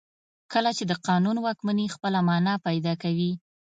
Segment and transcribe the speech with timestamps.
[0.53, 3.31] کله چې د قانون واکمني خپله معنا پیدا کوي.